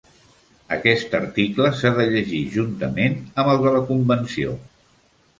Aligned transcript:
Aquest 0.75 1.11
article 1.17 1.67
s'ha 1.81 1.91
de 1.99 2.05
llegir 2.13 2.39
juntament 2.55 3.19
amb 3.43 3.51
el 3.53 3.61
de 3.67 3.75
la 3.75 3.83
Convenció. 3.91 4.57